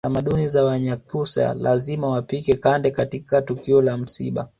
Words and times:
Tamaduni 0.05 0.47
za 0.47 0.63
Wanyakyusa 0.65 1.53
lazima 1.53 2.07
wapike 2.09 2.55
kande 2.55 2.91
katika 2.91 3.41
tukio 3.41 3.81
la 3.81 3.97
msiba 3.97 4.49